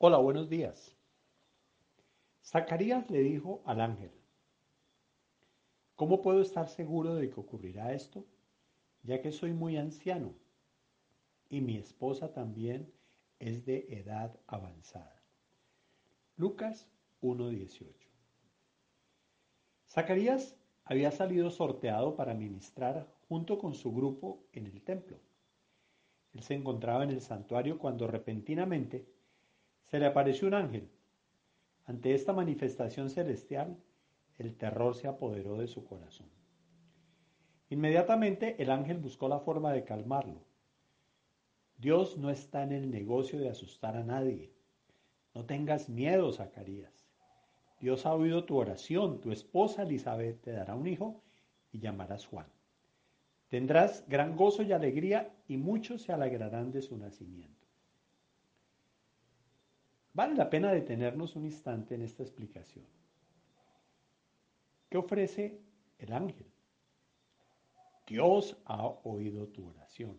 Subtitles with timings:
[0.00, 0.96] Hola, buenos días.
[2.44, 4.12] Zacarías le dijo al ángel,
[5.96, 8.24] ¿cómo puedo estar seguro de que ocurrirá esto?
[9.02, 10.34] Ya que soy muy anciano
[11.50, 12.92] y mi esposa también
[13.40, 15.20] es de edad avanzada.
[16.36, 16.86] Lucas
[17.20, 17.92] 1.18
[19.88, 25.18] Zacarías había salido sorteado para ministrar junto con su grupo en el templo.
[26.34, 29.17] Él se encontraba en el santuario cuando repentinamente
[29.90, 30.90] se le apareció un ángel
[31.88, 33.78] ante esta manifestación celestial,
[34.36, 36.28] el terror se apoderó de su corazón.
[37.70, 40.44] Inmediatamente el ángel buscó la forma de calmarlo.
[41.78, 44.52] Dios no está en el negocio de asustar a nadie.
[45.34, 47.08] No tengas miedo, Zacarías.
[47.80, 49.22] Dios ha oído tu oración.
[49.22, 51.22] Tu esposa Elizabeth te dará un hijo
[51.72, 52.48] y llamarás Juan.
[53.48, 57.57] Tendrás gran gozo y alegría y muchos se alegrarán de su nacimiento.
[60.12, 62.84] Vale la pena detenernos un instante en esta explicación.
[64.88, 65.60] ¿Qué ofrece
[65.98, 66.46] el ángel?
[68.06, 70.18] Dios ha oído tu oración.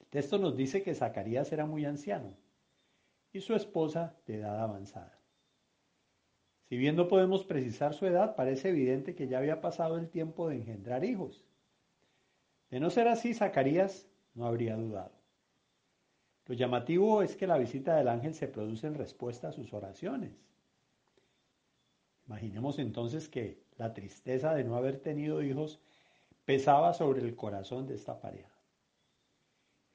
[0.00, 2.36] El texto nos dice que Zacarías era muy anciano
[3.32, 5.20] y su esposa de edad avanzada.
[6.70, 10.48] Si bien no podemos precisar su edad, parece evidente que ya había pasado el tiempo
[10.48, 11.44] de engendrar hijos.
[12.70, 15.19] De no ser así, Zacarías no habría dudado.
[16.50, 20.32] Lo llamativo es que la visita del ángel se produce en respuesta a sus oraciones.
[22.26, 25.78] Imaginemos entonces que la tristeza de no haber tenido hijos
[26.44, 28.50] pesaba sobre el corazón de esta pareja.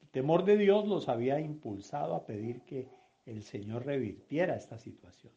[0.00, 2.88] El temor de Dios los había impulsado a pedir que
[3.26, 5.34] el Señor revirtiera esta situación.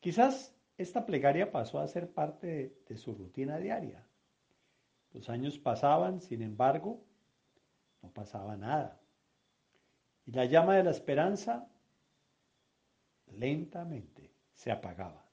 [0.00, 4.06] Quizás esta plegaria pasó a ser parte de, de su rutina diaria.
[5.14, 7.00] Los años pasaban, sin embargo,
[8.02, 9.01] no pasaba nada.
[10.32, 11.68] La llama de la esperanza
[13.26, 15.28] lentamente se apagaba.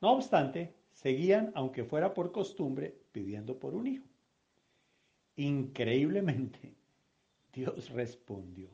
[0.00, 4.06] No obstante, seguían, aunque fuera por costumbre, pidiendo por un hijo.
[5.36, 6.74] Increíblemente,
[7.52, 8.68] Dios respondió.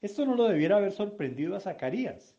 [0.00, 2.34] Esto no lo debiera haber sorprendido a Zacarías.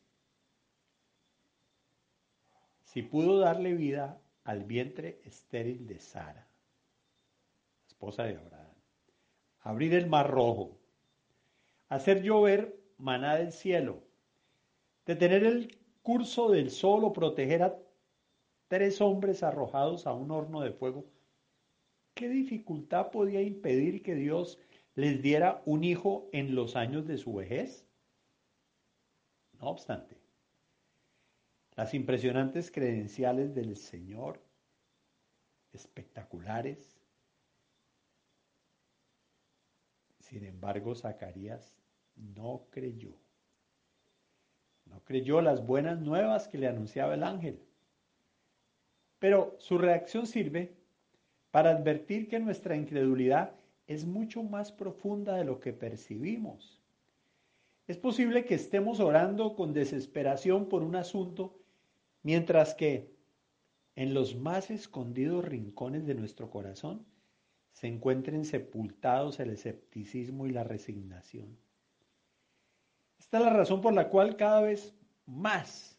[2.84, 6.46] Si pudo darle vida al vientre estéril de Sara,
[7.88, 8.69] esposa de Abraham
[9.70, 10.80] abrir el mar rojo,
[11.90, 14.02] hacer llover maná del cielo,
[15.06, 17.78] detener el curso del sol o proteger a
[18.68, 21.06] tres hombres arrojados a un horno de fuego,
[22.16, 24.58] ¿qué dificultad podía impedir que Dios
[24.96, 27.86] les diera un hijo en los años de su vejez?
[29.60, 30.18] No obstante,
[31.76, 34.42] las impresionantes credenciales del Señor,
[35.74, 36.99] espectaculares,
[40.30, 41.74] Sin embargo, Zacarías
[42.16, 43.16] no creyó.
[44.86, 47.60] No creyó las buenas nuevas que le anunciaba el ángel.
[49.18, 50.76] Pero su reacción sirve
[51.50, 53.56] para advertir que nuestra incredulidad
[53.88, 56.80] es mucho más profunda de lo que percibimos.
[57.88, 61.58] Es posible que estemos orando con desesperación por un asunto,
[62.22, 63.12] mientras que
[63.96, 67.04] en los más escondidos rincones de nuestro corazón
[67.80, 71.58] se encuentren sepultados el escepticismo y la resignación.
[73.18, 74.94] Esta es la razón por la cual cada vez
[75.26, 75.98] más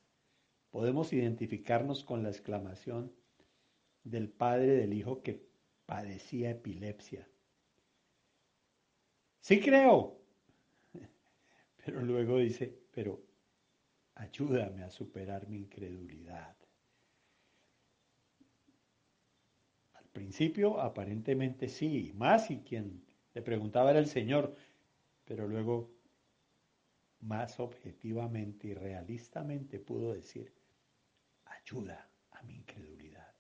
[0.69, 3.11] podemos identificarnos con la exclamación
[4.05, 5.49] del padre del hijo que
[5.87, 7.27] padecía epilepsia.
[9.41, 10.21] Sí creo,
[11.83, 13.23] pero luego dice, pero
[14.17, 16.59] ayúdame a superar mi incredulidad.
[20.21, 23.03] Principio aparentemente sí, más y quien
[23.33, 24.55] le preguntaba era el Señor,
[25.25, 25.91] pero luego
[27.21, 30.53] más objetivamente y realistamente pudo decir,
[31.47, 33.33] ayuda a mi incredulidad.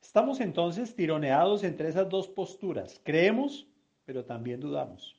[0.00, 3.02] Estamos entonces tironeados entre esas dos posturas.
[3.04, 3.68] Creemos,
[4.06, 5.14] pero también dudamos.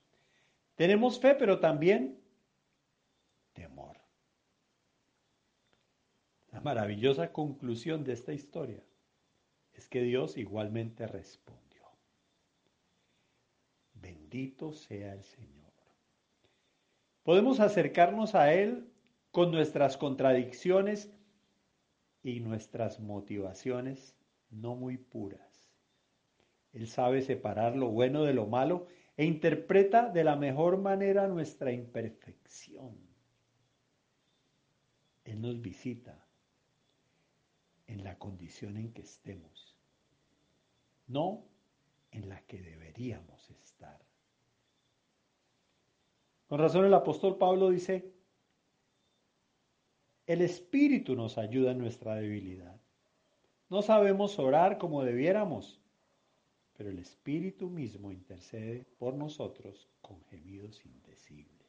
[0.73, 2.19] Tenemos fe, pero también
[3.53, 3.97] temor.
[6.51, 8.81] La maravillosa conclusión de esta historia
[9.87, 11.61] que Dios igualmente respondió.
[13.93, 15.71] Bendito sea el Señor.
[17.23, 18.91] Podemos acercarnos a Él
[19.31, 21.13] con nuestras contradicciones
[22.23, 24.15] y nuestras motivaciones
[24.49, 25.71] no muy puras.
[26.73, 28.87] Él sabe separar lo bueno de lo malo
[29.17, 32.97] e interpreta de la mejor manera nuestra imperfección.
[35.23, 36.25] Él nos visita
[37.91, 39.75] en la condición en que estemos,
[41.07, 41.43] no
[42.11, 43.99] en la que deberíamos estar.
[46.47, 48.13] Con razón el apóstol Pablo dice,
[50.25, 52.79] el Espíritu nos ayuda en nuestra debilidad.
[53.69, 55.81] No sabemos orar como debiéramos,
[56.77, 61.59] pero el Espíritu mismo intercede por nosotros con gemidos indecibles.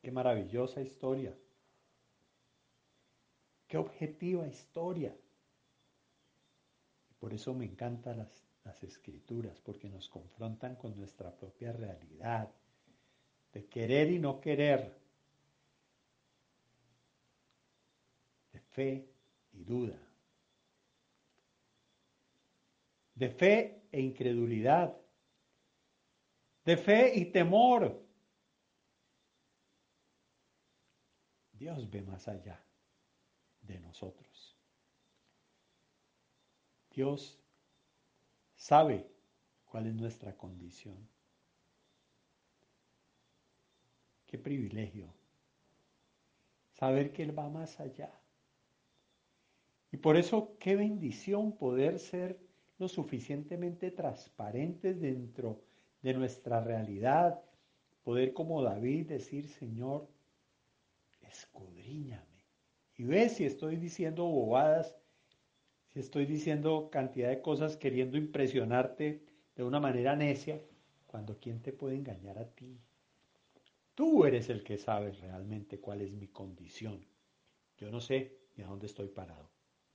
[0.00, 1.36] Qué maravillosa historia.
[3.68, 5.14] Qué objetiva historia.
[7.20, 12.50] Por eso me encantan las, las escrituras, porque nos confrontan con nuestra propia realidad,
[13.52, 14.98] de querer y no querer,
[18.52, 19.12] de fe
[19.52, 20.00] y duda,
[23.14, 24.96] de fe e incredulidad,
[26.64, 28.02] de fe y temor.
[31.52, 32.64] Dios ve más allá
[33.68, 34.56] de nosotros.
[36.90, 37.38] Dios
[38.56, 39.06] sabe
[39.66, 40.96] cuál es nuestra condición.
[44.26, 45.14] Qué privilegio
[46.72, 48.12] saber que Él va más allá.
[49.92, 52.38] Y por eso qué bendición poder ser
[52.78, 55.62] lo suficientemente transparentes dentro
[56.02, 57.40] de nuestra realidad,
[58.04, 60.08] poder como David decir, Señor,
[61.22, 62.37] escudriñame
[62.98, 64.96] y ve si estoy diciendo bobadas,
[65.86, 69.24] si estoy diciendo cantidad de cosas queriendo impresionarte
[69.54, 70.60] de una manera necia,
[71.06, 72.80] cuando ¿quién te puede engañar a ti?
[73.94, 77.06] Tú eres el que sabes realmente cuál es mi condición.
[77.78, 79.48] Yo no sé ni a dónde estoy parado.